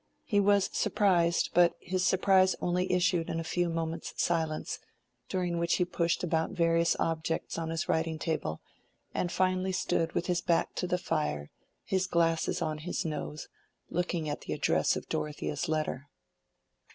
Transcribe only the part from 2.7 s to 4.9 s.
issued in a few moments' silence,